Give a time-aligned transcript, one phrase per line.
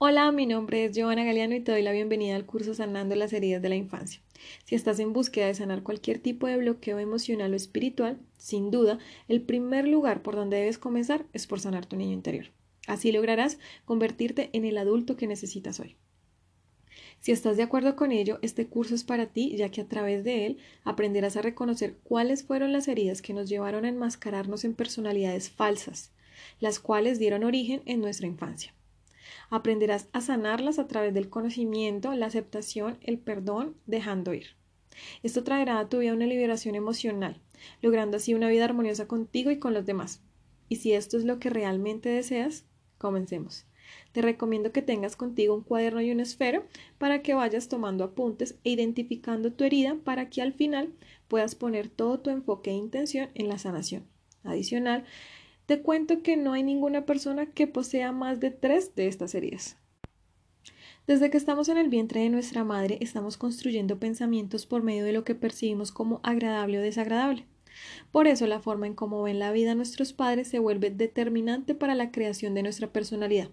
[0.00, 3.32] Hola, mi nombre es Giovanna Galeano y te doy la bienvenida al curso Sanando las
[3.32, 4.20] heridas de la infancia.
[4.62, 9.00] Si estás en búsqueda de sanar cualquier tipo de bloqueo emocional o espiritual, sin duda,
[9.26, 12.52] el primer lugar por donde debes comenzar es por sanar tu niño interior.
[12.86, 15.96] Así lograrás convertirte en el adulto que necesitas hoy.
[17.18, 20.22] Si estás de acuerdo con ello, este curso es para ti, ya que a través
[20.22, 24.74] de él aprenderás a reconocer cuáles fueron las heridas que nos llevaron a enmascararnos en
[24.74, 26.12] personalidades falsas,
[26.60, 28.77] las cuales dieron origen en nuestra infancia.
[29.50, 34.56] Aprenderás a sanarlas a través del conocimiento, la aceptación, el perdón, dejando ir.
[35.22, 37.40] Esto traerá a tu vida una liberación emocional,
[37.82, 40.22] logrando así una vida armoniosa contigo y con los demás.
[40.68, 42.64] Y si esto es lo que realmente deseas,
[42.98, 43.64] comencemos.
[44.12, 46.64] Te recomiendo que tengas contigo un cuaderno y un esfero
[46.98, 50.92] para que vayas tomando apuntes e identificando tu herida para que al final
[51.26, 54.06] puedas poner todo tu enfoque e intención en la sanación.
[54.44, 55.04] Adicional,
[55.68, 59.76] te cuento que no hay ninguna persona que posea más de tres de estas heridas.
[61.06, 65.12] Desde que estamos en el vientre de nuestra madre, estamos construyendo pensamientos por medio de
[65.12, 67.44] lo que percibimos como agradable o desagradable.
[68.10, 71.94] Por eso la forma en cómo ven la vida nuestros padres se vuelve determinante para
[71.94, 73.50] la creación de nuestra personalidad,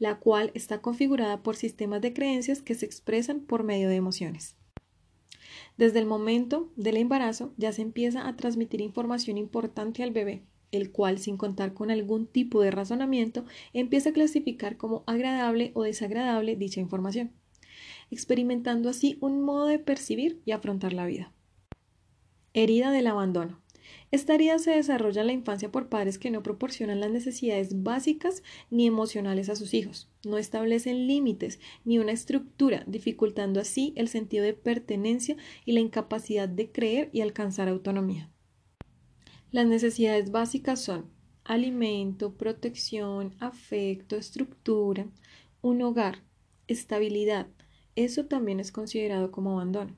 [0.00, 4.56] la cual está configurada por sistemas de creencias que se expresan por medio de emociones.
[5.76, 10.90] Desde el momento del embarazo ya se empieza a transmitir información importante al bebé, el
[10.90, 16.56] cual, sin contar con algún tipo de razonamiento, empieza a clasificar como agradable o desagradable
[16.56, 17.32] dicha información,
[18.10, 21.32] experimentando así un modo de percibir y afrontar la vida.
[22.54, 23.60] Herida del abandono.
[24.10, 28.42] Esta herida se desarrolla en la infancia por padres que no proporcionan las necesidades básicas
[28.70, 34.44] ni emocionales a sus hijos, no establecen límites ni una estructura, dificultando así el sentido
[34.44, 38.30] de pertenencia y la incapacidad de creer y alcanzar autonomía.
[39.52, 41.06] Las necesidades básicas son
[41.44, 45.06] alimento, protección, afecto, estructura,
[45.62, 46.24] un hogar,
[46.66, 47.46] estabilidad.
[47.94, 49.96] Eso también es considerado como abandono.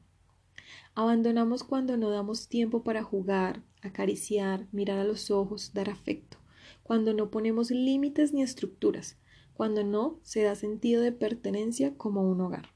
[0.95, 6.37] Abandonamos cuando no damos tiempo para jugar, acariciar, mirar a los ojos, dar afecto,
[6.83, 9.17] cuando no ponemos límites ni estructuras,
[9.55, 12.75] cuando no se da sentido de pertenencia como un hogar.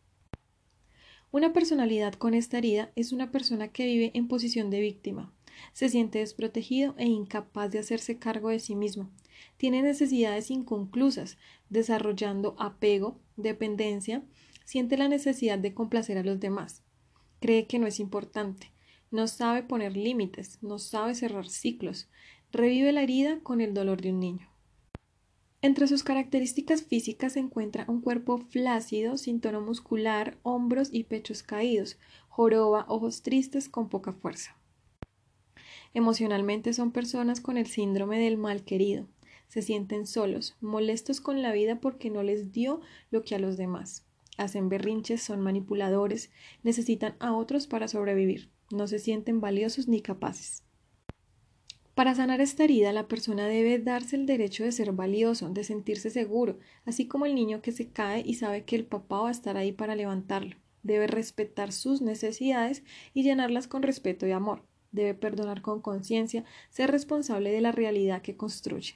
[1.30, 5.32] Una personalidad con esta herida es una persona que vive en posición de víctima,
[5.72, 9.10] se siente desprotegido e incapaz de hacerse cargo de sí mismo.
[9.56, 14.22] Tiene necesidades inconclusas, desarrollando apego, dependencia,
[14.64, 16.82] siente la necesidad de complacer a los demás.
[17.40, 18.72] Cree que no es importante,
[19.10, 22.08] no sabe poner límites, no sabe cerrar ciclos,
[22.50, 24.48] revive la herida con el dolor de un niño.
[25.64, 31.44] Entre sus características físicas se encuentra un cuerpo flácido, sin tono muscular, hombros y pechos
[31.44, 31.98] caídos,
[32.28, 34.56] joroba, ojos tristes con poca fuerza.
[35.94, 39.08] Emocionalmente son personas con el síndrome del mal querido.
[39.48, 42.80] Se sienten solos, molestos con la vida porque no les dio
[43.10, 44.06] lo que a los demás.
[44.38, 46.30] Hacen berrinches, son manipuladores,
[46.62, 48.50] necesitan a otros para sobrevivir.
[48.70, 50.62] No se sienten valiosos ni capaces.
[51.94, 56.08] Para sanar esta herida, la persona debe darse el derecho de ser valioso, de sentirse
[56.08, 59.32] seguro, así como el niño que se cae y sabe que el papá va a
[59.32, 60.56] estar ahí para levantarlo.
[60.82, 62.82] Debe respetar sus necesidades
[63.12, 68.22] y llenarlas con respeto y amor debe perdonar con conciencia, ser responsable de la realidad
[68.22, 68.94] que construye.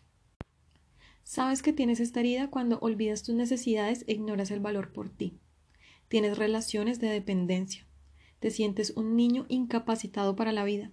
[1.24, 5.40] Sabes que tienes esta herida cuando olvidas tus necesidades e ignoras el valor por ti.
[6.08, 7.84] Tienes relaciones de dependencia.
[8.38, 10.92] Te sientes un niño incapacitado para la vida.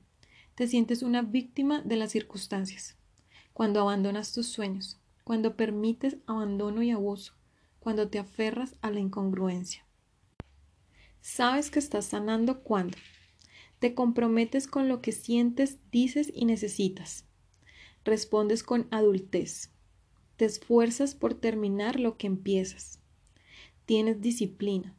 [0.56, 2.96] Te sientes una víctima de las circunstancias.
[3.54, 7.34] Cuando abandonas tus sueños, cuando permites abandono y abuso,
[7.80, 9.86] cuando te aferras a la incongruencia.
[11.22, 12.98] Sabes que estás sanando cuando
[13.84, 17.26] te comprometes con lo que sientes, dices y necesitas.
[18.06, 19.74] Respondes con adultez.
[20.38, 23.02] Te esfuerzas por terminar lo que empiezas.
[23.86, 24.96] Tienes disciplina.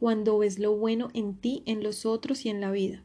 [0.00, 3.04] Cuando ves lo bueno en ti, en los otros y en la vida.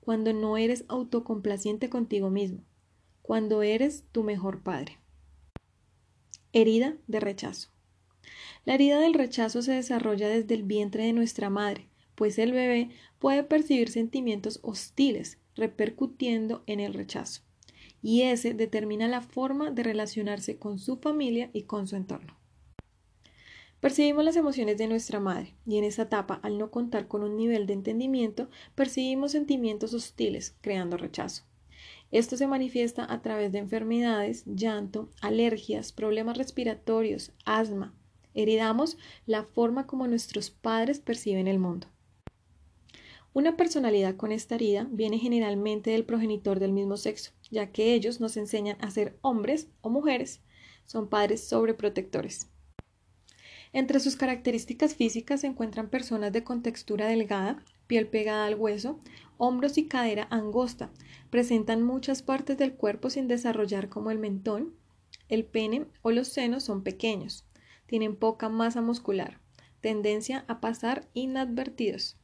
[0.00, 2.64] Cuando no eres autocomplaciente contigo mismo.
[3.20, 5.00] Cuando eres tu mejor padre.
[6.54, 7.68] Herida de rechazo.
[8.64, 12.90] La herida del rechazo se desarrolla desde el vientre de nuestra madre, pues el bebé
[13.18, 17.42] puede percibir sentimientos hostiles repercutiendo en el rechazo,
[18.02, 22.36] y ese determina la forma de relacionarse con su familia y con su entorno.
[23.84, 27.36] Percibimos las emociones de nuestra madre y en esa etapa, al no contar con un
[27.36, 31.44] nivel de entendimiento, percibimos sentimientos hostiles, creando rechazo.
[32.10, 37.92] Esto se manifiesta a través de enfermedades, llanto, alergias, problemas respiratorios, asma.
[38.32, 38.96] Heredamos
[39.26, 41.88] la forma como nuestros padres perciben el mundo.
[43.34, 48.20] Una personalidad con esta herida viene generalmente del progenitor del mismo sexo, ya que ellos
[48.20, 50.40] nos enseñan a ser hombres o mujeres,
[50.86, 52.48] son padres sobreprotectores.
[53.72, 59.00] Entre sus características físicas se encuentran personas de contextura delgada, piel pegada al hueso,
[59.36, 60.92] hombros y cadera angosta.
[61.30, 64.76] Presentan muchas partes del cuerpo sin desarrollar como el mentón.
[65.28, 67.44] El pene o los senos son pequeños.
[67.86, 69.40] Tienen poca masa muscular.
[69.80, 72.16] Tendencia a pasar inadvertidos.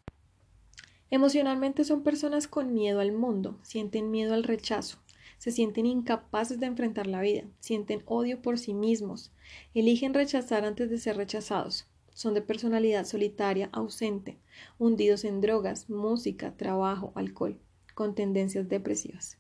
[1.11, 4.99] Emocionalmente son personas con miedo al mundo, sienten miedo al rechazo,
[5.39, 9.33] se sienten incapaces de enfrentar la vida, sienten odio por sí mismos,
[9.75, 14.39] eligen rechazar antes de ser rechazados, son de personalidad solitaria, ausente,
[14.79, 17.59] hundidos en drogas, música, trabajo, alcohol,
[17.95, 19.37] con tendencias depresivas.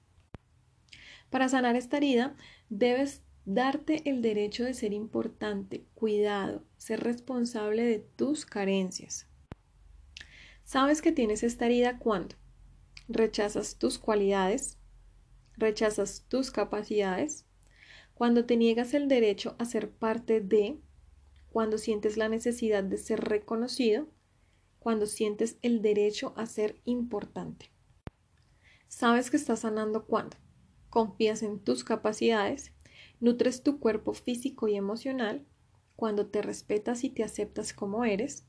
[1.30, 2.34] Para sanar esta herida,
[2.68, 9.29] debes darte el derecho de ser importante, cuidado, ser responsable de tus carencias.
[10.70, 12.36] Sabes que tienes esta herida cuando
[13.08, 14.78] rechazas tus cualidades,
[15.56, 17.44] rechazas tus capacidades,
[18.14, 20.78] cuando te niegas el derecho a ser parte de,
[21.50, 24.06] cuando sientes la necesidad de ser reconocido,
[24.78, 27.72] cuando sientes el derecho a ser importante.
[28.86, 30.36] Sabes que estás sanando cuando
[30.88, 32.70] confías en tus capacidades,
[33.18, 35.44] nutres tu cuerpo físico y emocional,
[35.96, 38.46] cuando te respetas y te aceptas como eres,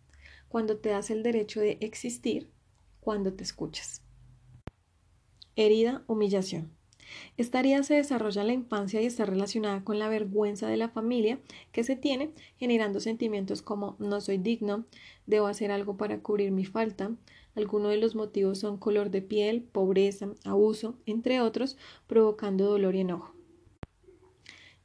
[0.51, 2.51] cuando te das el derecho de existir,
[2.99, 4.01] cuando te escuchas.
[5.55, 6.75] Herida, humillación.
[7.37, 10.89] Esta herida se desarrolla en la infancia y está relacionada con la vergüenza de la
[10.89, 11.39] familia
[11.71, 14.85] que se tiene, generando sentimientos como no soy digno,
[15.25, 17.15] debo hacer algo para cubrir mi falta.
[17.55, 21.77] Algunos de los motivos son color de piel, pobreza, abuso, entre otros,
[22.07, 23.33] provocando dolor y enojo.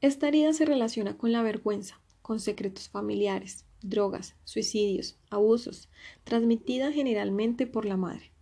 [0.00, 5.88] Esta herida se relaciona con la vergüenza, con secretos familiares, drogas, suicidios, abusos,
[6.24, 8.32] transmitida generalmente por la madre.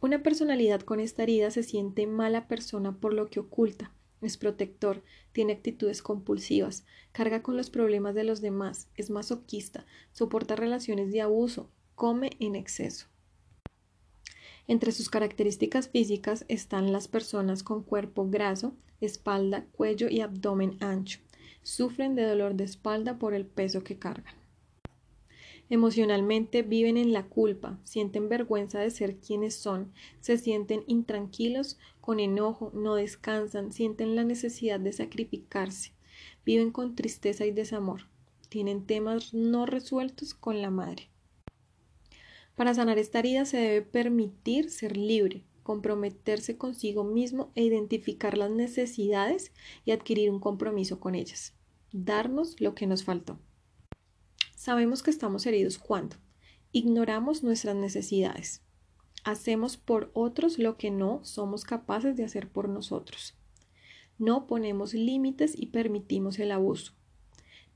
[0.00, 5.02] Una personalidad con esta herida se siente mala persona por lo que oculta, es protector,
[5.32, 11.20] tiene actitudes compulsivas, carga con los problemas de los demás, es masoquista, soporta relaciones de
[11.20, 13.06] abuso, come en exceso.
[14.68, 21.20] Entre sus características físicas están las personas con cuerpo graso, espalda, cuello y abdomen ancho
[21.66, 24.36] sufren de dolor de espalda por el peso que cargan.
[25.68, 32.20] Emocionalmente viven en la culpa, sienten vergüenza de ser quienes son, se sienten intranquilos, con
[32.20, 35.92] enojo, no descansan, sienten la necesidad de sacrificarse,
[36.44, 38.02] viven con tristeza y desamor,
[38.48, 41.10] tienen temas no resueltos con la madre.
[42.54, 48.52] Para sanar esta herida se debe permitir ser libre, comprometerse consigo mismo e identificar las
[48.52, 49.50] necesidades
[49.84, 51.55] y adquirir un compromiso con ellas
[52.04, 53.38] darnos lo que nos faltó.
[54.54, 56.16] Sabemos que estamos heridos cuando
[56.72, 58.62] ignoramos nuestras necesidades,
[59.24, 63.34] hacemos por otros lo que no somos capaces de hacer por nosotros,
[64.18, 66.92] no ponemos límites y permitimos el abuso,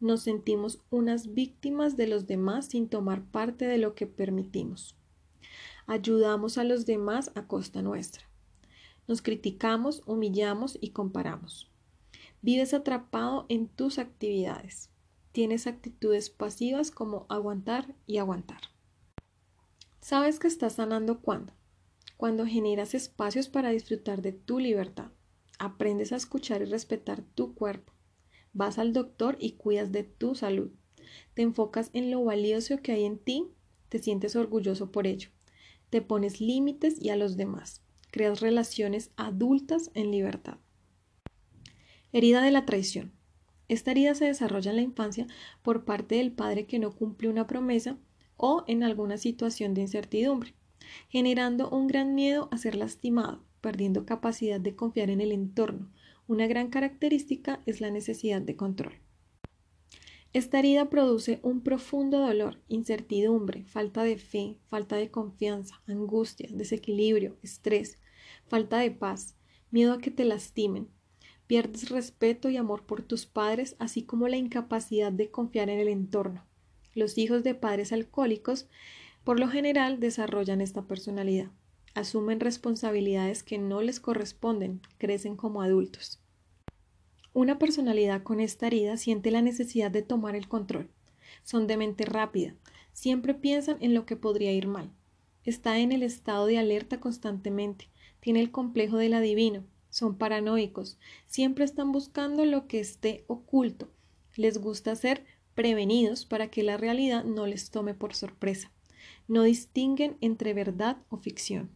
[0.01, 4.97] nos sentimos unas víctimas de los demás sin tomar parte de lo que permitimos,
[5.87, 8.25] ayudamos a los demás a costa nuestra,
[9.09, 11.70] nos criticamos, humillamos y comparamos.
[12.43, 14.89] Vives atrapado en tus actividades.
[15.33, 18.61] Tienes actitudes pasivas como aguantar y aguantar.
[20.01, 21.53] ¿Sabes que estás sanando cuando?
[22.17, 25.11] Cuando generas espacios para disfrutar de tu libertad.
[25.59, 27.93] Aprendes a escuchar y respetar tu cuerpo.
[28.55, 30.71] Vas al doctor y cuidas de tu salud.
[31.35, 33.49] Te enfocas en lo valioso que hay en ti.
[33.91, 35.29] Te sientes orgulloso por ello.
[35.91, 37.83] Te pones límites y a los demás.
[38.11, 40.57] Creas relaciones adultas en libertad.
[42.13, 43.13] Herida de la traición.
[43.69, 45.29] Esta herida se desarrolla en la infancia
[45.63, 47.99] por parte del padre que no cumple una promesa
[48.37, 50.55] o en alguna situación de incertidumbre,
[51.09, 55.93] generando un gran miedo a ser lastimado, perdiendo capacidad de confiar en el entorno.
[56.27, 58.95] Una gran característica es la necesidad de control.
[60.33, 67.37] Esta herida produce un profundo dolor, incertidumbre, falta de fe, falta de confianza, angustia, desequilibrio,
[67.43, 67.99] estrés,
[68.49, 69.37] falta de paz,
[69.71, 70.89] miedo a que te lastimen,
[71.51, 75.89] Pierdes respeto y amor por tus padres, así como la incapacidad de confiar en el
[75.89, 76.47] entorno.
[76.95, 78.69] Los hijos de padres alcohólicos,
[79.25, 81.51] por lo general, desarrollan esta personalidad.
[81.93, 86.21] Asumen responsabilidades que no les corresponden, crecen como adultos.
[87.33, 90.89] Una personalidad con esta herida siente la necesidad de tomar el control.
[91.43, 92.55] Son de mente rápida,
[92.93, 94.93] siempre piensan en lo que podría ir mal.
[95.45, 97.89] Está en el estado de alerta constantemente,
[98.21, 103.91] tiene el complejo del adivino, son paranoicos, siempre están buscando lo que esté oculto,
[104.37, 108.73] les gusta ser prevenidos para que la realidad no les tome por sorpresa,
[109.29, 111.71] no distinguen entre verdad o ficción.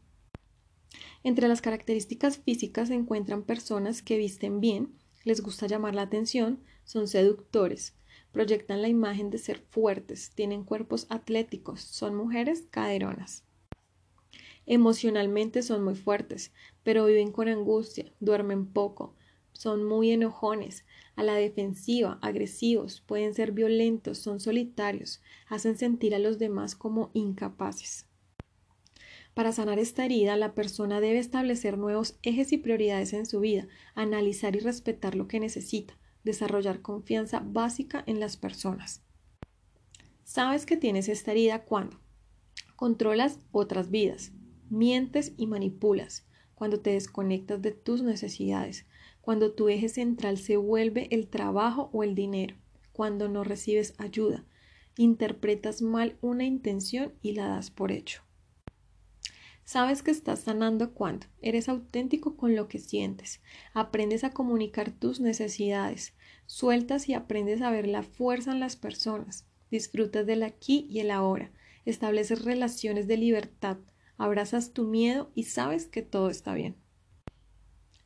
[1.23, 4.95] Entre las características físicas se encuentran personas que visten bien,
[5.25, 7.95] les gusta llamar la atención, son seductores,
[8.31, 13.44] proyectan la imagen de ser fuertes, tienen cuerpos atléticos, son mujeres caderonas.
[14.67, 16.53] Emocionalmente son muy fuertes,
[16.83, 19.15] pero viven con angustia, duermen poco,
[19.53, 20.85] son muy enojones,
[21.17, 27.11] a la defensiva, agresivos, pueden ser violentos, son solitarios, hacen sentir a los demás como
[27.15, 28.07] incapaces.
[29.33, 33.67] Para sanar esta herida, la persona debe establecer nuevos ejes y prioridades en su vida,
[33.95, 39.03] analizar y respetar lo que necesita, desarrollar confianza básica en las personas.
[40.25, 42.01] Sabes que tienes esta herida cuando
[42.77, 44.33] controlas otras vidas,
[44.75, 48.87] mientes y manipulas, cuando te desconectas de tus necesidades,
[49.21, 52.57] cuando tu eje central se vuelve el trabajo o el dinero,
[52.93, 54.45] cuando no recibes ayuda,
[54.97, 58.23] interpretas mal una intención y la das por hecho.
[59.65, 63.41] Sabes que estás sanando cuando eres auténtico con lo que sientes,
[63.73, 66.13] aprendes a comunicar tus necesidades,
[66.45, 71.11] sueltas y aprendes a ver la fuerza en las personas, disfrutas del aquí y el
[71.11, 71.51] ahora,
[71.87, 73.79] estableces relaciones de libertad,
[74.19, 76.77] abrazas tu miedo y sabes que todo está bien.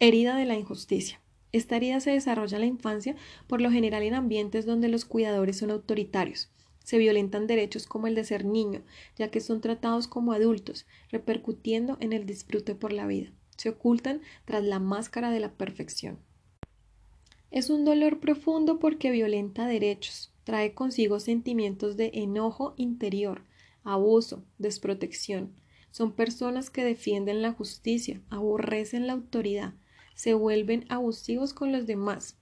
[0.00, 1.20] Herida de la injusticia.
[1.52, 5.58] Esta herida se desarrolla en la infancia, por lo general en ambientes donde los cuidadores
[5.58, 6.50] son autoritarios.
[6.84, 8.82] Se violentan derechos como el de ser niño,
[9.16, 13.32] ya que son tratados como adultos, repercutiendo en el disfrute por la vida.
[13.56, 16.18] Se ocultan tras la máscara de la perfección.
[17.50, 23.42] Es un dolor profundo porque violenta derechos, trae consigo sentimientos de enojo interior,
[23.84, 25.54] abuso, desprotección.
[25.90, 29.74] Son personas que defienden la justicia, aborrecen la autoridad,
[30.14, 32.36] se vuelven abusivos con los demás,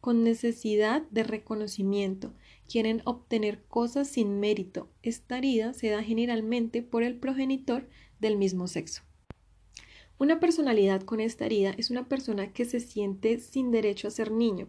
[0.00, 2.34] con necesidad de reconocimiento,
[2.68, 4.90] quieren obtener cosas sin mérito.
[5.02, 9.02] Esta herida se da generalmente por el progenitor del mismo sexo.
[10.18, 14.30] Una personalidad con esta herida es una persona que se siente sin derecho a ser
[14.30, 14.68] niño,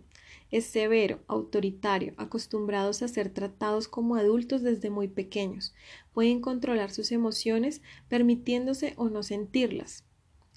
[0.53, 5.73] es severo, autoritario, acostumbrados a ser tratados como adultos desde muy pequeños,
[6.13, 10.05] pueden controlar sus emociones permitiéndose o no sentirlas,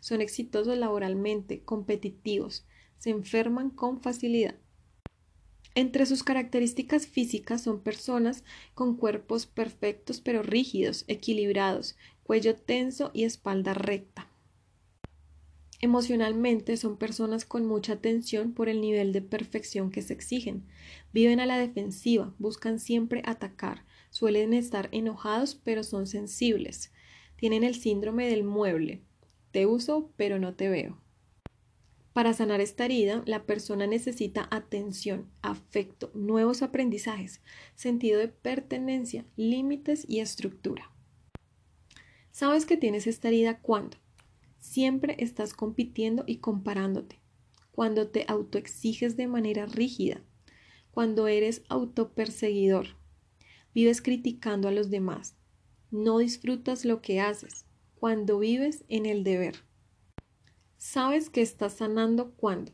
[0.03, 2.67] son exitosos laboralmente, competitivos,
[2.99, 4.57] se enferman con facilidad.
[5.75, 13.25] Entre sus características físicas son personas con cuerpos perfectos pero rígidos, equilibrados, cuello tenso y
[13.25, 14.31] espalda recta.
[15.83, 20.65] Emocionalmente son personas con mucha tensión por el nivel de perfección que se exigen.
[21.13, 26.93] Viven a la defensiva, buscan siempre atacar, suelen estar enojados pero son sensibles.
[27.37, 29.03] Tienen el síndrome del mueble,
[29.51, 30.99] te uso, pero no te veo.
[32.15, 37.43] Para sanar esta herida, la persona necesita atención, afecto, nuevos aprendizajes,
[37.75, 40.91] sentido de pertenencia, límites y estructura.
[42.31, 43.99] ¿Sabes que tienes esta herida cuando?
[44.59, 47.21] Siempre estás compitiendo y comparándote,
[47.73, 50.23] cuando te autoexiges de manera rígida,
[50.91, 52.97] cuando eres autoperseguidor,
[53.75, 55.37] vives criticando a los demás,
[55.91, 59.57] no disfrutas lo que haces, cuando vives en el deber.
[60.79, 62.73] Sabes que estás sanando cuando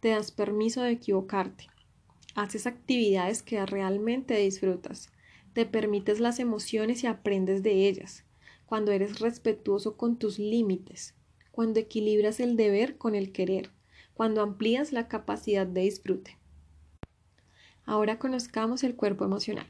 [0.00, 1.66] te das permiso de equivocarte,
[2.34, 5.10] haces actividades que realmente disfrutas,
[5.52, 8.24] te permites las emociones y aprendes de ellas,
[8.66, 11.14] cuando eres respetuoso con tus límites,
[11.60, 13.68] cuando equilibras el deber con el querer,
[14.14, 16.38] cuando amplías la capacidad de disfrute.
[17.84, 19.66] Ahora conozcamos el cuerpo emocional.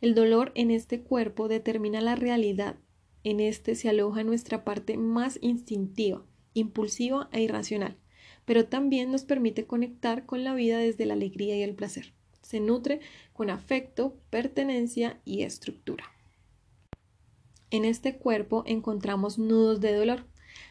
[0.00, 2.76] El dolor en este cuerpo determina la realidad
[3.24, 7.96] en este se aloja nuestra parte más instintiva, impulsiva e irracional,
[8.44, 12.14] pero también nos permite conectar con la vida desde la alegría y el placer.
[12.42, 13.00] Se nutre
[13.32, 16.04] con afecto, pertenencia y estructura.
[17.72, 20.24] En este cuerpo encontramos nudos de dolor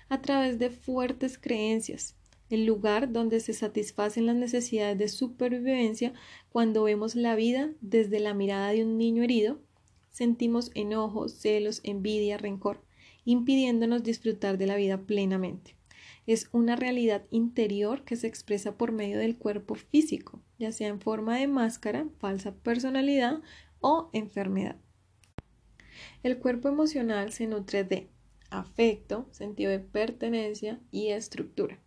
[0.10, 2.16] a través de fuertes creencias,
[2.50, 6.14] el lugar donde se satisfacen las necesidades de supervivencia
[6.50, 9.60] cuando vemos la vida desde la mirada de un niño herido
[10.18, 12.82] sentimos enojo, celos, envidia, rencor,
[13.24, 15.76] impidiéndonos disfrutar de la vida plenamente.
[16.26, 21.02] Es una realidad interior que se expresa por medio del cuerpo físico, ya sea en
[21.02, 23.42] forma de máscara, falsa personalidad
[23.80, 24.78] o enfermedad.
[26.24, 28.10] El cuerpo emocional se nutre de
[28.50, 31.80] afecto, sentido de pertenencia y estructura.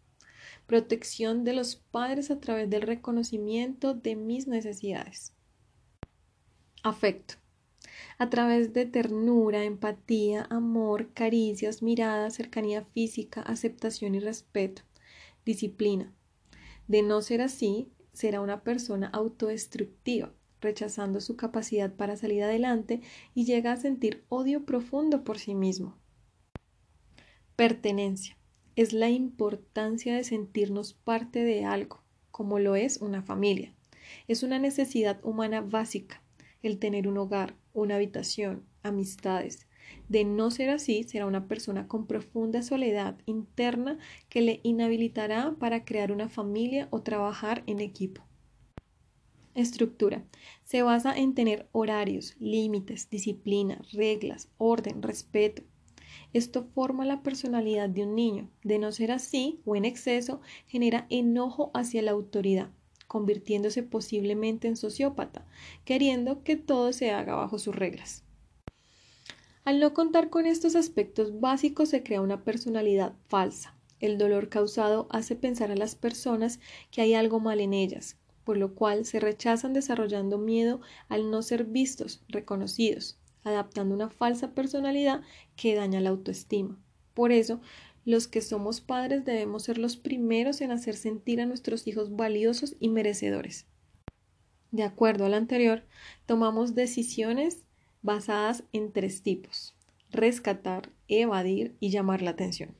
[0.66, 5.32] Protección de los padres a través del reconocimiento de mis necesidades.
[6.82, 7.34] Afecto
[8.18, 14.82] a través de ternura, empatía, amor, caricias, miradas, cercanía física, aceptación y respeto,
[15.44, 16.12] disciplina.
[16.86, 23.00] De no ser así, será una persona autodestructiva, rechazando su capacidad para salir adelante
[23.34, 25.96] y llega a sentir odio profundo por sí mismo.
[27.60, 28.38] Pertenencia
[28.74, 33.74] es la importancia de sentirnos parte de algo, como lo es una familia.
[34.28, 36.22] Es una necesidad humana básica
[36.62, 39.66] el tener un hogar, una habitación, amistades.
[40.08, 43.98] De no ser así, será una persona con profunda soledad interna
[44.30, 48.22] que le inhabilitará para crear una familia o trabajar en equipo.
[49.54, 50.24] Estructura.
[50.64, 55.62] Se basa en tener horarios, límites, disciplina, reglas, orden, respeto.
[56.32, 58.50] Esto forma la personalidad de un niño.
[58.62, 62.70] De no ser así o en exceso, genera enojo hacia la autoridad,
[63.08, 65.46] convirtiéndose posiblemente en sociópata,
[65.84, 68.24] queriendo que todo se haga bajo sus reglas.
[69.64, 73.76] Al no contar con estos aspectos básicos se crea una personalidad falsa.
[74.00, 76.60] El dolor causado hace pensar a las personas
[76.90, 81.42] que hay algo mal en ellas, por lo cual se rechazan desarrollando miedo al no
[81.42, 85.22] ser vistos, reconocidos, adaptando una falsa personalidad
[85.56, 86.78] que daña la autoestima.
[87.14, 87.60] Por eso,
[88.04, 92.76] los que somos padres debemos ser los primeros en hacer sentir a nuestros hijos valiosos
[92.80, 93.66] y merecedores.
[94.70, 95.84] De acuerdo al anterior,
[96.26, 97.64] tomamos decisiones
[98.02, 99.74] basadas en tres tipos
[100.10, 102.76] rescatar, evadir y llamar la atención.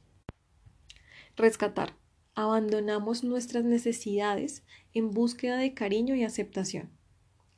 [1.36, 1.94] Rescatar.
[2.34, 4.62] Abandonamos nuestras necesidades
[4.94, 6.90] en búsqueda de cariño y aceptación.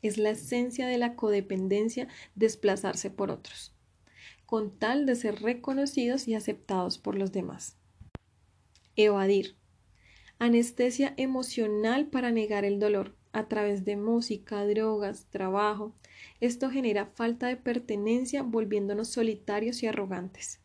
[0.03, 3.75] Es la esencia de la codependencia desplazarse por otros,
[4.47, 7.77] con tal de ser reconocidos y aceptados por los demás.
[8.97, 9.57] Evadir.
[10.39, 15.95] Anestesia emocional para negar el dolor a través de música, drogas, trabajo.
[16.41, 20.61] Esto genera falta de pertenencia volviéndonos solitarios y arrogantes.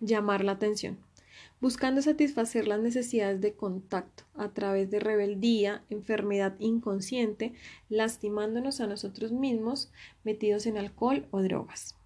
[0.00, 1.03] Llamar la atención
[1.64, 7.54] buscando satisfacer las necesidades de contacto a través de rebeldía, enfermedad inconsciente,
[7.88, 9.90] lastimándonos a nosotros mismos,
[10.24, 11.96] metidos en alcohol o drogas.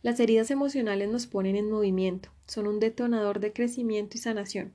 [0.00, 4.72] Las heridas emocionales nos ponen en movimiento, son un detonador de crecimiento y sanación.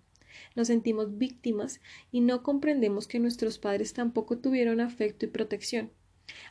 [0.56, 5.90] Nos sentimos víctimas y no comprendemos que nuestros padres tampoco tuvieron afecto y protección.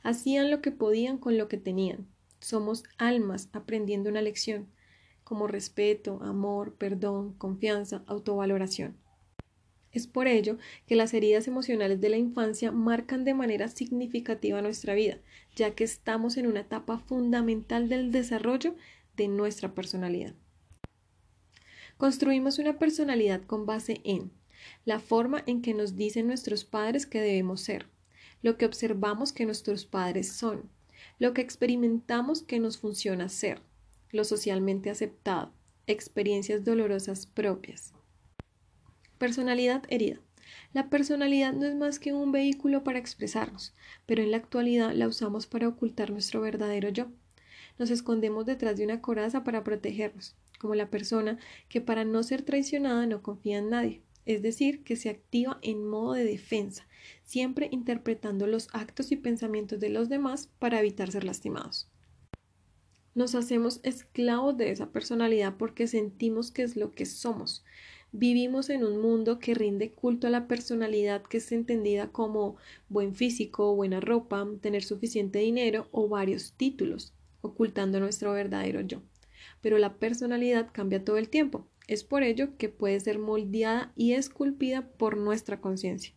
[0.02, 2.08] Hacían lo que podían con lo que tenían.
[2.40, 4.66] Somos almas aprendiendo una lección
[5.28, 8.96] como respeto, amor, perdón, confianza, autovaloración.
[9.92, 14.94] Es por ello que las heridas emocionales de la infancia marcan de manera significativa nuestra
[14.94, 15.18] vida,
[15.54, 18.74] ya que estamos en una etapa fundamental del desarrollo
[19.18, 20.34] de nuestra personalidad.
[21.98, 24.32] Construimos una personalidad con base en
[24.86, 27.86] la forma en que nos dicen nuestros padres que debemos ser,
[28.40, 30.70] lo que observamos que nuestros padres son,
[31.18, 33.67] lo que experimentamos que nos funciona ser,
[34.10, 35.52] lo socialmente aceptado,
[35.86, 37.92] experiencias dolorosas propias.
[39.18, 40.20] Personalidad herida.
[40.72, 43.74] La personalidad no es más que un vehículo para expresarnos,
[44.06, 47.08] pero en la actualidad la usamos para ocultar nuestro verdadero yo.
[47.78, 52.42] Nos escondemos detrás de una coraza para protegernos, como la persona que para no ser
[52.42, 56.86] traicionada no confía en nadie, es decir, que se activa en modo de defensa,
[57.24, 61.88] siempre interpretando los actos y pensamientos de los demás para evitar ser lastimados.
[63.18, 67.64] Nos hacemos esclavos de esa personalidad porque sentimos que es lo que somos.
[68.12, 73.16] Vivimos en un mundo que rinde culto a la personalidad que es entendida como buen
[73.16, 79.02] físico, buena ropa, tener suficiente dinero o varios títulos, ocultando nuestro verdadero yo.
[79.62, 81.66] Pero la personalidad cambia todo el tiempo.
[81.88, 86.14] Es por ello que puede ser moldeada y esculpida por nuestra conciencia.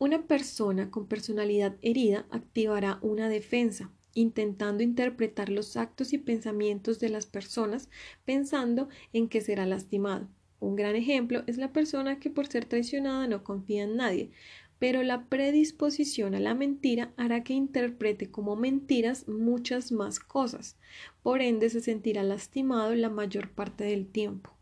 [0.00, 7.08] Una persona con personalidad herida activará una defensa, intentando interpretar los actos y pensamientos de
[7.08, 7.88] las personas
[8.24, 10.28] pensando en que será lastimado.
[10.60, 14.30] Un gran ejemplo es la persona que por ser traicionada no confía en nadie,
[14.78, 20.76] pero la predisposición a la mentira hará que interprete como mentiras muchas más cosas,
[21.22, 24.56] por ende se sentirá lastimado la mayor parte del tiempo.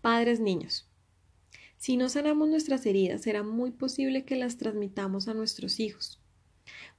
[0.00, 0.88] Padres niños.
[1.76, 6.21] Si no sanamos nuestras heridas, será muy posible que las transmitamos a nuestros hijos.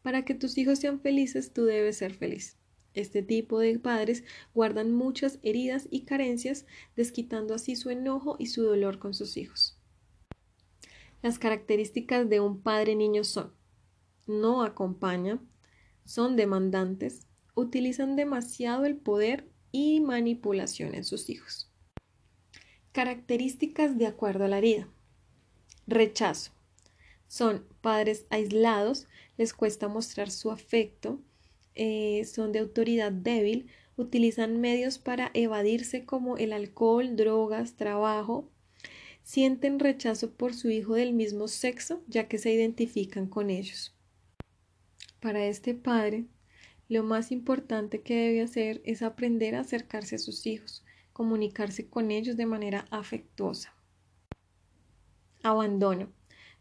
[0.04, 2.58] Para que tus hijos sean felices, tú debes ser feliz.
[2.94, 8.62] Este tipo de padres guardan muchas heridas y carencias, desquitando así su enojo y su
[8.62, 9.80] dolor con sus hijos.
[11.24, 13.52] Las características de un padre niño son
[14.28, 15.40] no acompaña,
[16.06, 21.70] son demandantes, utilizan demasiado el poder y manipulación en sus hijos.
[22.92, 24.88] Características de acuerdo a la herida.
[25.88, 26.52] Rechazo.
[27.34, 31.20] Son padres aislados les cuesta mostrar su afecto,
[31.74, 38.52] eh, son de autoridad débil, utilizan medios para evadirse como el alcohol, drogas, trabajo,
[39.24, 43.96] sienten rechazo por su hijo del mismo sexo ya que se identifican con ellos.
[45.20, 46.26] Para este padre,
[46.88, 52.12] lo más importante que debe hacer es aprender a acercarse a sus hijos, comunicarse con
[52.12, 53.74] ellos de manera afectuosa.
[55.42, 56.12] Abandono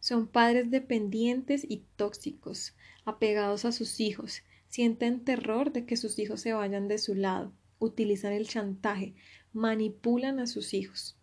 [0.03, 6.41] Son padres dependientes y tóxicos, apegados a sus hijos, sienten terror de que sus hijos
[6.41, 9.15] se vayan de su lado, utilizan el chantaje,
[9.53, 11.17] manipulan a sus hijos.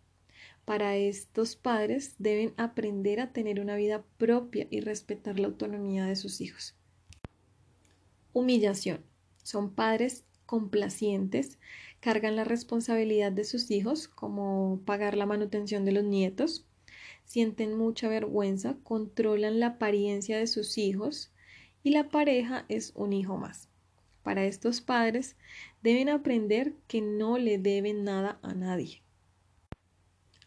[0.64, 6.16] Para estos padres deben aprender a tener una vida propia y respetar la autonomía de
[6.16, 6.74] sus hijos.
[8.32, 9.04] Humillación.
[9.42, 11.58] Son padres complacientes,
[12.00, 16.64] cargan la responsabilidad de sus hijos, como pagar la manutención de los nietos,
[17.30, 21.30] sienten mucha vergüenza, controlan la apariencia de sus hijos
[21.84, 23.68] y la pareja es un hijo más.
[24.24, 25.36] Para estos padres
[25.80, 29.02] deben aprender que no le deben nada a nadie.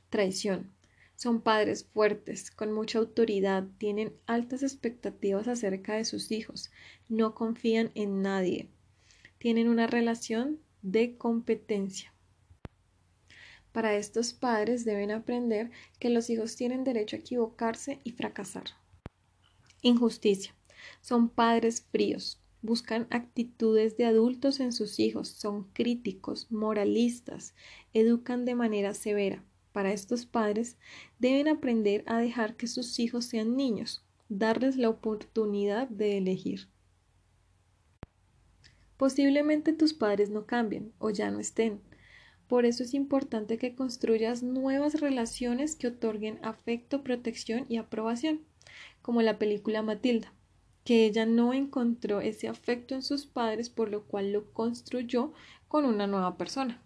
[0.09, 0.73] Traición.
[1.15, 6.69] Son padres fuertes, con mucha autoridad, tienen altas expectativas acerca de sus hijos,
[7.07, 8.67] no confían en nadie,
[9.37, 12.12] tienen una relación de competencia.
[13.73, 18.63] Para estos padres deben aprender que los hijos tienen derecho a equivocarse y fracasar.
[19.81, 20.55] Injusticia.
[21.01, 27.53] Son padres fríos, buscan actitudes de adultos en sus hijos, son críticos, moralistas,
[27.93, 30.77] educan de manera severa para estos padres
[31.19, 36.69] deben aprender a dejar que sus hijos sean niños, darles la oportunidad de elegir.
[38.95, 41.81] Posiblemente tus padres no cambien o ya no estén.
[42.47, 48.41] Por eso es importante que construyas nuevas relaciones que otorguen afecto, protección y aprobación,
[49.01, 50.33] como la película Matilda,
[50.83, 55.33] que ella no encontró ese afecto en sus padres, por lo cual lo construyó
[55.67, 56.81] con una nueva persona.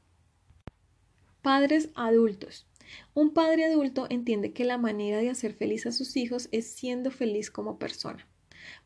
[1.41, 2.67] Padres adultos.
[3.13, 7.11] Un padre adulto entiende que la manera de hacer feliz a sus hijos es siendo
[7.11, 8.27] feliz como persona,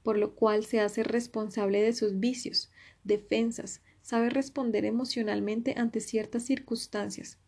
[0.04, 2.72] por lo cual se hace responsable de sus vicios,
[3.04, 7.40] defensas, sabe responder emocionalmente ante ciertas circunstancias,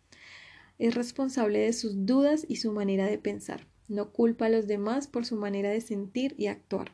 [0.80, 5.08] es responsable de sus dudas y su manera de pensar, no culpa a los demás
[5.08, 6.92] por su manera de sentir y actuar.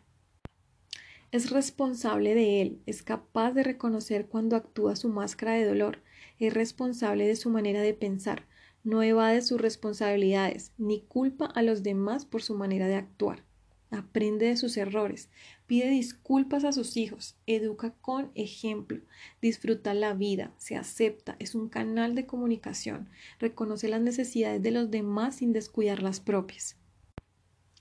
[1.32, 6.00] Es responsable de él, es capaz de reconocer cuando actúa su máscara de dolor,
[6.39, 8.48] es responsable de su manera de pensar,
[8.84, 13.43] no evade sus responsabilidades ni culpa a los demás por su manera de actuar.
[13.91, 15.30] Aprende de sus errores,
[15.70, 19.02] pide disculpas a sus hijos, educa con ejemplo,
[19.40, 24.90] disfruta la vida, se acepta, es un canal de comunicación, reconoce las necesidades de los
[24.90, 26.76] demás sin descuidar las propias.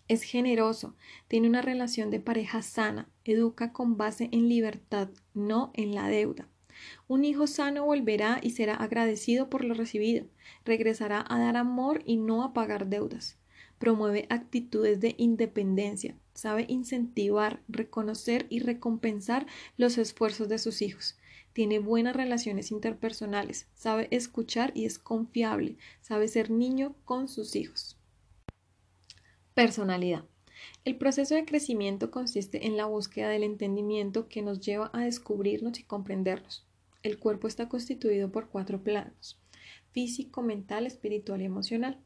[0.06, 0.96] Es generoso,
[1.28, 6.46] tiene una relación de pareja sana, educa con base en libertad, no en la deuda.
[7.06, 10.26] Un hijo sano volverá y será agradecido por lo recibido,
[10.62, 13.38] regresará a dar amor y no a pagar deudas.
[13.78, 19.46] Promueve actitudes de independencia, sabe incentivar, reconocer y recompensar
[19.76, 21.18] los esfuerzos de sus hijos.
[21.52, 27.98] Tiene buenas relaciones interpersonales, sabe escuchar y es confiable, sabe ser niño con sus hijos.
[29.54, 30.24] Personalidad.
[30.84, 35.80] El proceso de crecimiento consiste en la búsqueda del entendimiento que nos lleva a descubrirnos
[35.80, 36.64] y comprendernos.
[37.02, 39.40] El cuerpo está constituido por cuatro planos,
[39.90, 42.00] físico, mental, espiritual y emocional.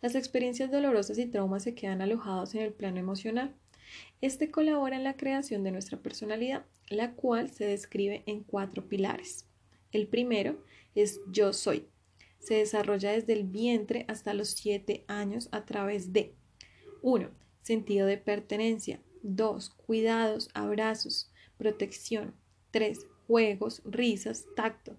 [0.00, 3.54] Las experiencias dolorosas y traumas se quedan alojados en el plano emocional.
[4.20, 9.46] Este colabora en la creación de nuestra personalidad, la cual se describe en cuatro pilares.
[9.92, 10.62] El primero
[10.94, 11.86] es yo soy.
[12.38, 16.34] Se desarrolla desde el vientre hasta los siete años a través de
[17.02, 17.30] 1.
[17.62, 19.00] Sentido de pertenencia.
[19.22, 19.70] 2.
[19.70, 22.34] Cuidados, abrazos, protección.
[22.70, 24.96] 3 juegos, risas, tacto.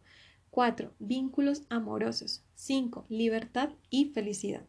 [0.50, 0.94] 4.
[1.00, 2.44] Vínculos amorosos.
[2.56, 3.06] 5.
[3.10, 4.66] Libertad y felicidad.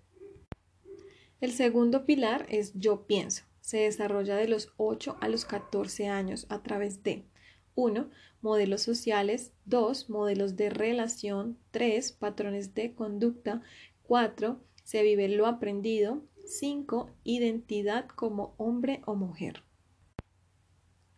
[1.40, 3.47] El segundo pilar es yo pienso.
[3.68, 7.26] Se desarrolla de los 8 a los 14 años a través de
[7.74, 8.08] 1.
[8.40, 9.52] Modelos sociales.
[9.66, 10.08] 2.
[10.08, 11.58] Modelos de relación.
[11.72, 12.12] 3.
[12.12, 13.60] Patrones de conducta.
[14.04, 14.58] 4.
[14.84, 16.22] Se vive lo aprendido.
[16.46, 17.10] 5.
[17.24, 19.64] Identidad como hombre o mujer.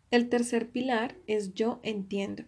[0.09, 2.43] El tercer pilar es yo entiendo.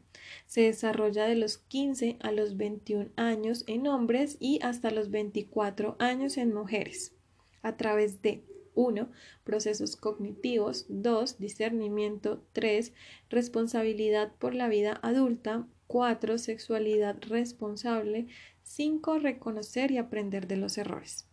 [0.48, 5.96] Se desarrolla de los 15 a los 21 años en hombres y hasta los 24
[6.00, 7.16] años en mujeres,
[7.62, 8.44] a través de
[8.75, 9.09] 1.
[9.43, 11.39] Procesos cognitivos, 2.
[11.39, 12.93] Discernimiento, 3.
[13.29, 16.38] Responsabilidad por la vida adulta, 4.
[16.38, 18.27] Sexualidad responsable,
[18.63, 19.19] 5.
[19.19, 21.27] Reconocer y aprender de los errores.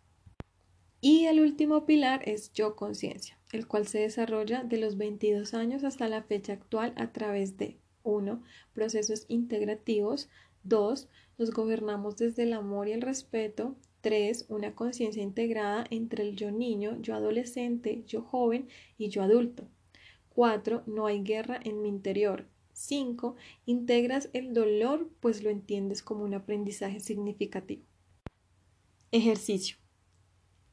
[1.00, 5.83] Y el último pilar es yo conciencia, el cual se desarrolla de los 22 años
[5.83, 8.42] hasta la fecha actual a través de 1.
[8.74, 10.29] Procesos integrativos,
[10.64, 11.09] 2.
[11.38, 14.47] Los gobernamos desde el amor y el respeto, 3.
[14.49, 19.69] Una conciencia integrada entre el yo niño, yo adolescente, yo joven y yo adulto.
[20.31, 20.83] 4.
[20.87, 22.47] No hay guerra en mi interior.
[22.73, 23.37] 5.
[23.67, 27.83] Integras el dolor pues lo entiendes como un aprendizaje significativo.
[29.13, 29.77] Ejercicio.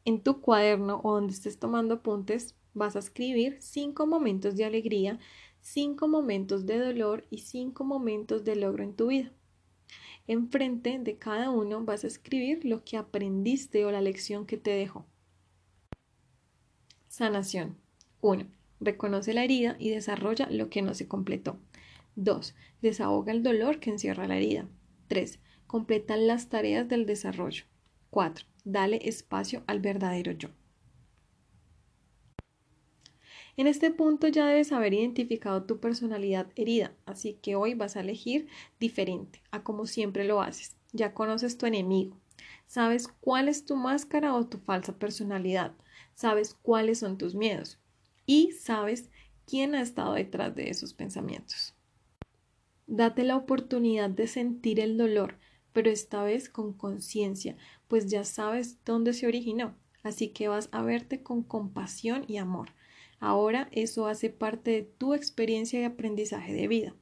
[0.06, 5.20] En tu cuaderno o donde estés tomando apuntes vas a escribir cinco momentos de alegría,
[5.60, 9.34] cinco momentos de dolor y cinco momentos de logro en tu vida.
[10.28, 14.72] Enfrente de cada uno vas a escribir lo que aprendiste o la lección que te
[14.72, 15.06] dejó.
[17.08, 17.78] Sanación.
[18.22, 18.46] 1.
[18.80, 21.58] Reconoce la herida y desarrolla lo que no se completó.
[22.16, 22.56] 2.
[22.82, 24.68] Desahoga el dolor que encierra la herida.
[25.08, 25.40] 3.
[25.66, 27.64] Completa las tareas del desarrollo.
[28.10, 28.46] 4.
[28.66, 30.50] Dale espacio al verdadero yo.
[33.58, 38.02] En este punto ya debes haber identificado tu personalidad herida, así que hoy vas a
[38.02, 38.48] elegir
[38.80, 40.78] diferente a como siempre lo haces.
[40.94, 42.16] Ya conoces tu enemigo,
[42.68, 45.74] sabes cuál es tu máscara o tu falsa personalidad,
[46.14, 47.80] sabes cuáles son tus miedos.
[48.28, 49.10] Y sabes
[49.48, 51.74] quién ha estado detrás de esos pensamientos.
[52.86, 55.40] Date la oportunidad de sentir el dolor,
[55.74, 60.84] pero esta vez con conciencia, pues ya sabes dónde se originó, así que vas a
[60.84, 62.77] verte con compasión y amor
[63.20, 66.96] Ahora eso hace parte de tu experiencia y aprendizaje de vida.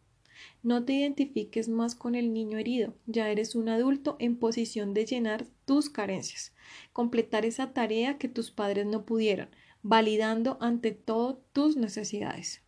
[0.63, 5.05] No te identifiques más con el niño herido, ya eres un adulto en posición de
[5.05, 6.53] llenar tus carencias,
[6.91, 9.49] completar esa tarea que tus padres no pudieron,
[9.81, 12.61] validando ante todo tus necesidades.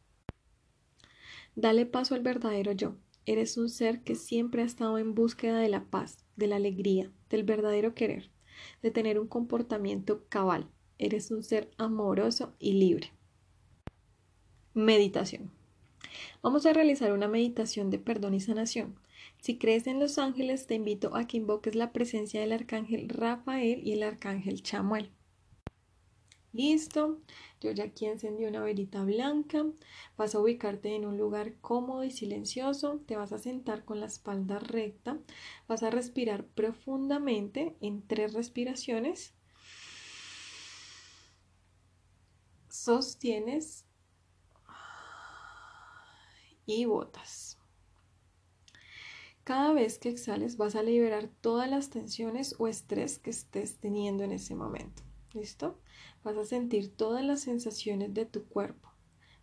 [1.56, 2.98] Dale paso al verdadero yo.
[3.26, 7.12] Eres un ser que siempre ha estado en búsqueda de la paz, de la alegría,
[7.30, 8.30] del verdadero querer,
[8.84, 10.70] de tener un comportamiento cabal.
[11.00, 13.17] Eres un ser amoroso y libre.
[14.78, 15.50] Meditación.
[16.44, 18.94] Vamos a realizar una meditación de perdón y sanación.
[19.42, 23.82] Si crees en los ángeles, te invito a que invoques la presencia del arcángel Rafael
[23.84, 25.10] y el arcángel Chamuel.
[26.54, 27.18] Listo,
[27.60, 29.66] yo ya aquí encendí una velita blanca.
[30.16, 33.02] Vas a ubicarte en un lugar cómodo y silencioso.
[33.08, 35.18] Te vas a sentar con la espalda recta.
[35.68, 39.34] Vas a respirar profundamente en tres respiraciones.
[42.70, 43.87] Sostienes
[46.68, 47.58] y botas.
[49.44, 54.24] Cada vez que exhales vas a liberar todas las tensiones o estrés que estés teniendo
[54.24, 55.04] en ese momento.
[55.34, 55.80] ¿Listo?
[56.24, 58.92] Vas a sentir todas las sensaciones de tu cuerpo.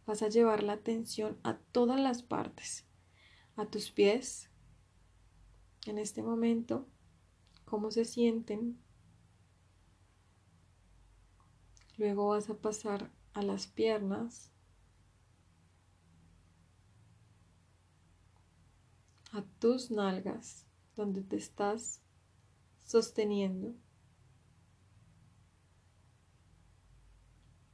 [0.07, 2.85] Vas a llevar la atención a todas las partes.
[3.57, 4.51] A tus pies.
[5.87, 6.87] En este momento,
[7.65, 8.79] cómo se sienten.
[11.97, 14.54] Luego vas a pasar a las piernas,
[19.35, 22.01] a tus nalgas donde te estás
[22.85, 23.75] sosteniendo,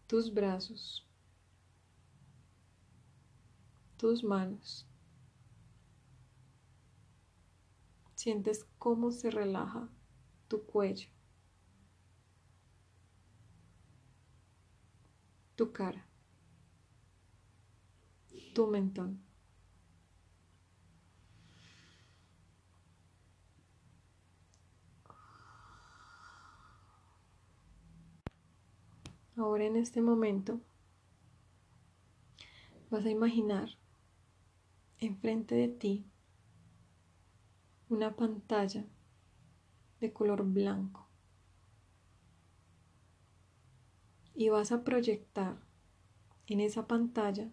[0.07, 1.07] tus brazos,
[3.99, 4.87] tus manos.
[8.14, 9.87] Sientes cómo se relaja
[10.49, 11.11] tu cuello,
[15.57, 16.07] tu cara,
[18.55, 19.29] tu mentón.
[29.40, 30.61] Ahora en este momento
[32.90, 33.70] vas a imaginar
[34.98, 36.05] enfrente de ti
[37.88, 38.85] una pantalla
[39.98, 41.09] de color blanco.
[44.35, 45.57] Y vas a proyectar
[46.46, 47.50] en esa pantalla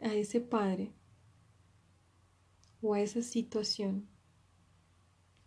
[0.00, 0.92] a ese padre
[2.80, 4.08] o a esa situación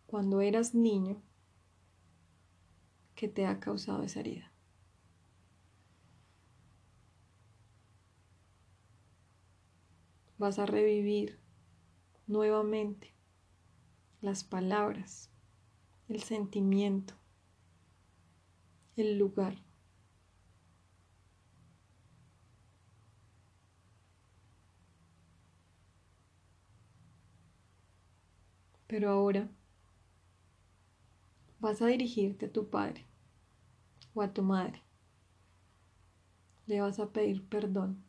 [0.05, 1.24] cuando eras niño
[3.15, 4.51] que te ha causado esa herida.
[10.37, 11.39] Vas a revivir
[12.27, 13.13] nuevamente
[14.21, 15.31] las palabras,
[16.09, 17.13] el sentimiento,
[18.97, 19.55] el lugar.
[28.87, 29.49] Pero ahora
[31.65, 33.07] vas a dirigirte a tu padre
[34.13, 34.83] o a tu madre.
[36.67, 38.03] Le vas a pedir perdón.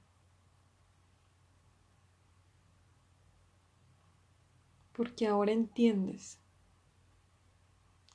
[4.92, 6.38] Porque ahora entiendes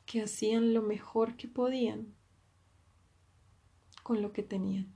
[0.05, 2.13] que hacían lo mejor que podían
[4.03, 4.93] con lo que tenían.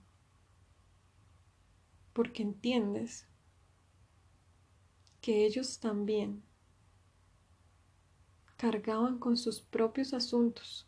[2.13, 3.27] Porque entiendes
[5.21, 6.43] que ellos también
[8.57, 10.87] cargaban con sus propios asuntos,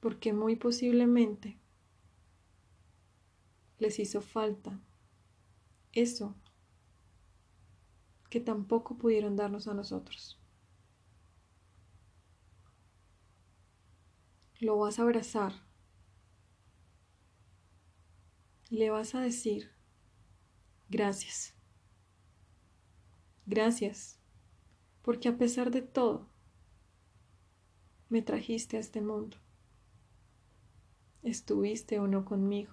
[0.00, 1.58] porque muy posiblemente
[3.78, 4.80] les hizo falta
[5.92, 6.34] eso
[8.30, 10.38] que tampoco pudieron darnos a nosotros.
[14.60, 15.52] Lo vas a abrazar.
[18.70, 19.70] Le vas a decir
[20.88, 21.54] gracias
[23.52, 24.18] gracias,
[25.02, 26.26] porque a pesar de todo,
[28.08, 29.36] me trajiste a este mundo,
[31.22, 32.72] estuviste o no conmigo.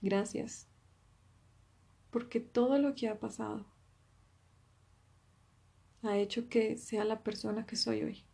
[0.00, 0.66] Gracias,
[2.10, 3.64] porque todo lo que ha pasado
[6.02, 8.24] ha hecho que sea la persona que soy hoy.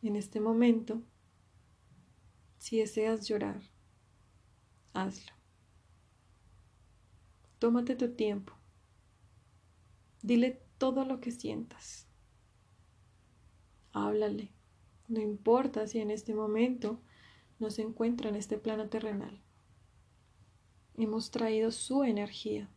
[0.00, 1.02] En este momento,
[2.58, 3.60] si deseas llorar,
[4.94, 5.39] hazlo.
[7.60, 8.52] Tómate tu tiempo.
[10.22, 12.08] Dile todo lo que sientas.
[13.92, 14.50] Háblale.
[15.06, 17.00] No importa si en este momento
[17.60, 19.40] no se encuentra en este plano terrenal.
[20.96, 22.68] Hemos traído su energía.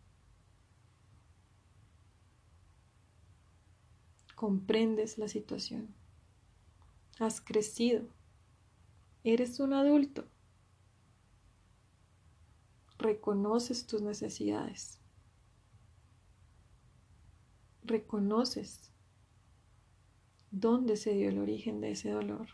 [4.36, 5.96] Comprendes la situación
[7.20, 8.04] has crecido,
[9.24, 10.26] eres un adulto,
[13.04, 15.00] reconoces tus necesidades,
[17.84, 18.92] reconoces
[20.50, 22.48] dónde se dio el origen de ese dolor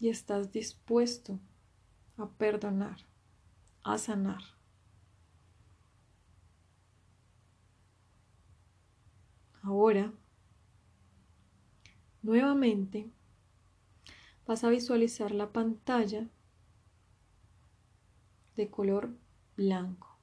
[0.00, 1.38] y estás dispuesto
[2.16, 3.04] a perdonar,
[3.82, 4.42] a sanar.
[9.62, 10.14] Ahora
[12.28, 13.10] Nuevamente
[14.46, 16.28] vas a visualizar la pantalla
[18.58, 19.16] de color
[19.56, 20.18] blanco.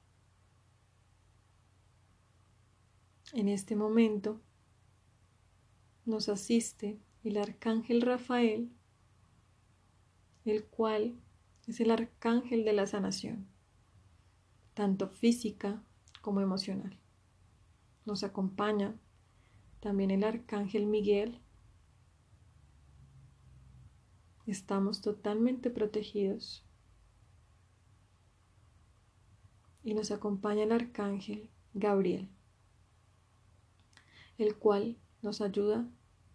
[3.32, 4.42] En este momento
[6.04, 8.70] nos asiste el arcángel Rafael,
[10.44, 11.18] el cual
[11.66, 13.46] es el arcángel de la sanación,
[14.74, 15.82] tanto física
[16.20, 16.94] como emocional.
[18.04, 19.00] Nos acompaña
[19.80, 21.40] también el arcángel Miguel,
[24.46, 26.65] estamos totalmente protegidos.
[29.86, 32.28] Y nos acompaña el arcángel Gabriel,
[34.36, 35.88] el cual nos ayuda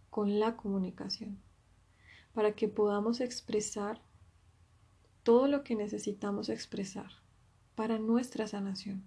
[0.10, 1.38] con la comunicación,
[2.32, 4.02] para que podamos expresar
[5.24, 7.12] todo lo que necesitamos expresar
[7.76, 9.04] para nuestra sanación.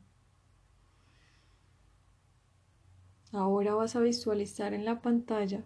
[3.32, 5.64] Ahora vas a visualizar en la pantalla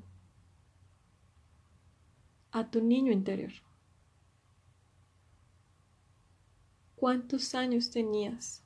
[2.53, 3.55] a tu niño interior.
[6.95, 8.62] ¿Cuántos años tenías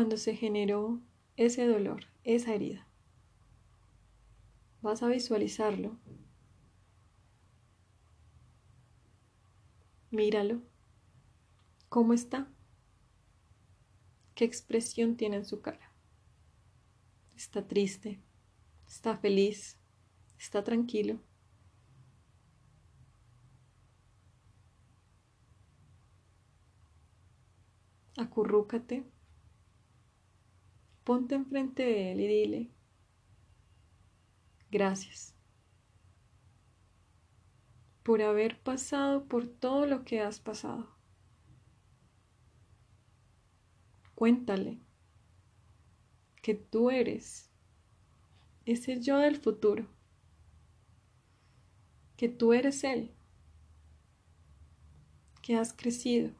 [0.00, 0.98] cuando se generó
[1.36, 2.88] ese dolor, esa herida?
[4.80, 5.98] Vas a visualizarlo.
[10.10, 10.62] Míralo.
[11.90, 12.50] ¿Cómo está?
[14.34, 15.92] ¿Qué expresión tiene en su cara?
[17.36, 18.22] ¿Está triste?
[18.88, 19.76] ¿Está feliz?
[20.38, 21.20] ¿Está tranquilo?
[28.16, 29.04] acurrúcate,
[31.10, 32.70] ponte enfrente de él y dile,
[34.70, 35.34] gracias
[38.04, 40.88] por haber pasado por todo lo que has pasado.
[44.14, 44.78] Cuéntale
[46.42, 47.50] que tú eres
[48.64, 49.88] ese yo del futuro,
[52.16, 53.12] que tú eres él,
[55.42, 56.30] que has crecido,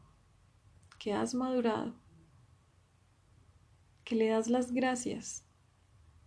[1.01, 2.00] que has madurado,
[4.11, 5.45] que le das las gracias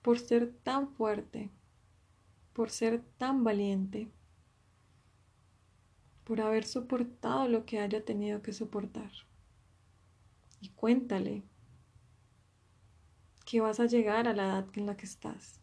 [0.01, 1.51] por ser tan fuerte,
[2.53, 4.09] por ser tan valiente,
[6.23, 9.11] por haber soportado lo que haya tenido que soportar.
[10.61, 11.43] Y cuéntale
[13.45, 15.59] que vas a llegar a la edad en la que estás,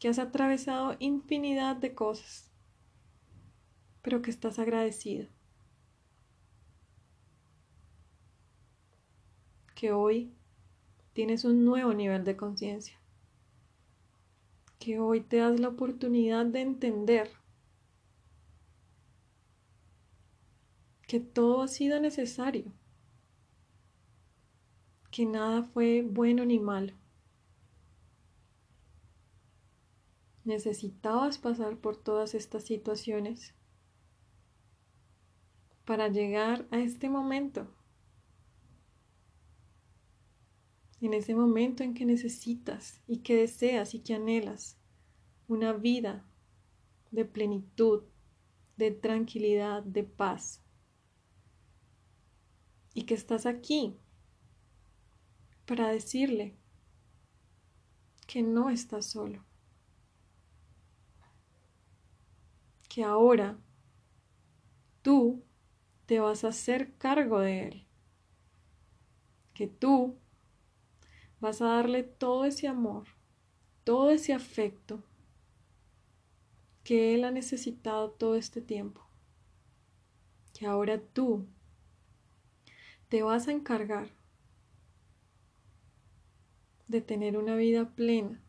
[0.00, 2.50] que has atravesado infinidad de cosas,
[4.02, 5.28] pero que estás agradecido
[9.76, 10.34] que hoy
[11.18, 12.96] tienes un nuevo nivel de conciencia,
[14.78, 17.28] que hoy te das la oportunidad de entender
[21.08, 22.72] que todo ha sido necesario,
[25.10, 26.92] que nada fue bueno ni malo.
[30.44, 33.56] Necesitabas pasar por todas estas situaciones
[35.84, 37.66] para llegar a este momento
[41.00, 44.78] en ese momento en que necesitas y que deseas y que anhelas
[45.46, 46.24] una vida
[47.10, 48.02] de plenitud,
[48.76, 50.62] de tranquilidad, de paz.
[52.94, 53.96] Y que estás aquí
[55.66, 56.56] para decirle
[58.26, 59.44] que no estás solo,
[62.88, 63.58] que ahora
[65.02, 65.44] tú
[66.06, 67.86] te vas a hacer cargo de él,
[69.54, 70.18] que tú
[71.40, 73.06] vas a darle todo ese amor,
[73.84, 75.02] todo ese afecto
[76.82, 79.02] que él ha necesitado todo este tiempo,
[80.54, 81.46] que ahora tú
[83.08, 84.08] te vas a encargar
[86.88, 88.40] de tener una vida plena,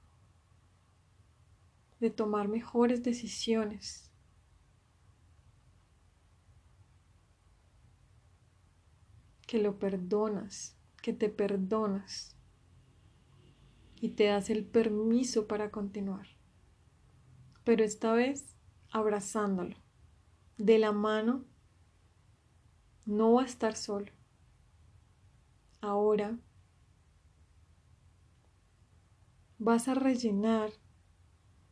[1.99, 4.05] de tomar mejores decisiones.
[9.45, 12.38] que lo perdonas, que te perdonas
[13.99, 16.27] y te das el permiso para continuar.
[17.63, 18.55] Pero esta vez
[18.91, 19.75] abrazándolo,
[20.57, 21.45] de la mano,
[23.05, 24.11] no va a estar solo.
[25.81, 26.37] Ahora
[29.57, 30.71] vas a rellenar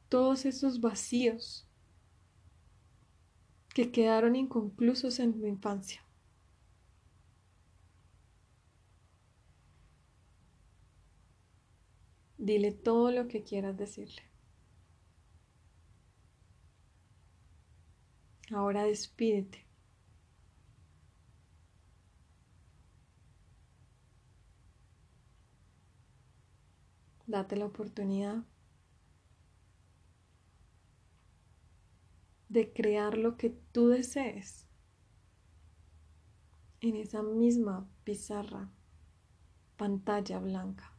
[0.09, 1.67] todos esos vacíos
[3.73, 6.06] que quedaron inconclusos en tu infancia.
[12.47, 14.21] Dile todo lo que quieras decirle.
[18.53, 19.67] Ahora despídete.
[27.25, 28.45] Date la oportunidad
[32.47, 34.65] de crear lo que tú desees
[36.79, 38.71] en esa misma pizarra,
[39.75, 40.96] pantalla blanca.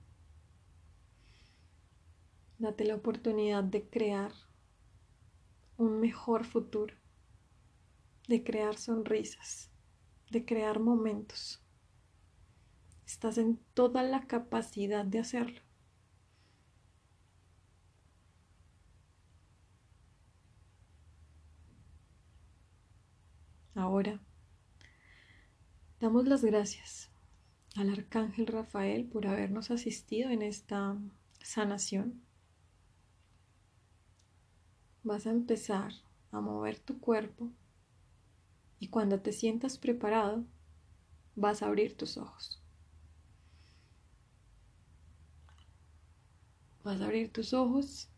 [2.59, 4.33] Date la oportunidad de crear
[5.77, 6.93] un mejor futuro,
[8.27, 9.71] de crear sonrisas,
[10.31, 11.63] de crear momentos.
[13.07, 15.61] Estás en toda la capacidad de hacerlo.
[23.77, 24.21] Ahora,
[26.01, 27.13] damos las gracias
[27.77, 30.97] al Arcángel Rafael por habernos asistido en esta
[31.41, 32.28] sanación.
[35.09, 35.95] Vas a empezar
[36.33, 37.51] a mover tu cuerpo
[38.79, 40.45] y cuando te sientas preparado,
[41.35, 42.63] vas a abrir tus ojos.
[46.85, 48.11] Vas a abrir tus ojos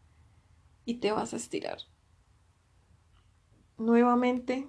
[0.84, 1.78] y te vas a estirar.
[3.78, 4.68] Nuevamente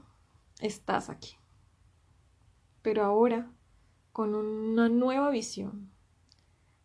[0.59, 1.39] estás aquí.
[2.83, 3.51] Pero ahora,
[4.11, 5.89] con una nueva visión,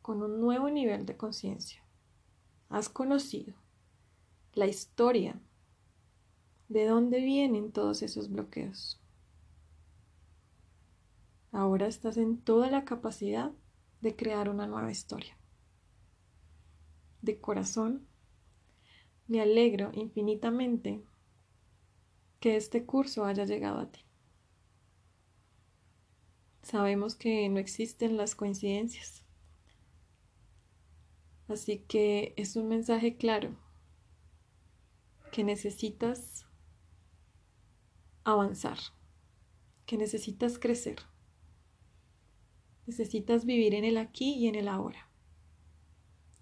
[0.01, 1.83] con un nuevo nivel de conciencia,
[2.71, 3.66] has conocido
[4.57, 5.39] la historia
[6.71, 8.99] de dónde vienen todos esos bloqueos.
[11.53, 13.53] Ahora estás en toda la capacidad
[14.01, 15.37] de crear una nueva historia.
[17.21, 18.09] De corazón,
[19.29, 21.05] me alegro infinitamente
[22.41, 24.01] que este curso haya llegado a ti.
[26.63, 29.23] Sabemos que no existen las coincidencias.
[31.47, 33.66] Así que es un mensaje claro
[35.37, 36.47] que necesitas
[38.25, 38.79] avanzar,
[39.85, 40.97] que necesitas crecer.
[42.87, 45.11] Necesitas vivir en el aquí y en el ahora.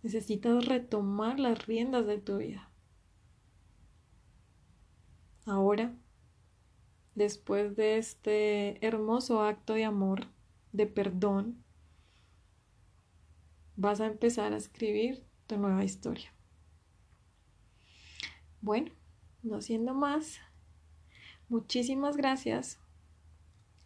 [0.04, 2.70] Necesitas retomar las riendas de tu vida.
[5.44, 5.98] Ahora,
[7.16, 10.28] después de este hermoso acto de amor,
[10.70, 11.64] de perdón,
[13.74, 16.33] vas a empezar a escribir tu nueva historia.
[18.64, 18.92] Bueno,
[19.42, 20.40] no siendo más,
[21.50, 22.78] muchísimas gracias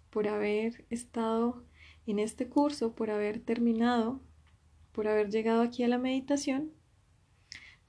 [0.08, 1.64] por haber estado
[2.06, 4.20] en este curso, por haber terminado,
[4.92, 6.70] por haber llegado aquí a la meditación.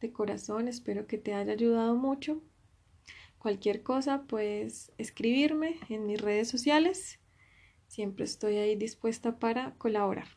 [0.02, 2.42] De corazón, espero que te haya ayudado mucho
[3.38, 7.20] Cualquier cosa, puedes escribirme en mis redes sociales.
[7.88, 10.28] Siempre estoy ahí dispuesta para colaborar.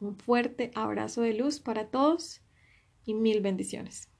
[0.00, 2.42] Un fuerte abrazo de luz para todos
[3.06, 4.10] y mil bendiciones.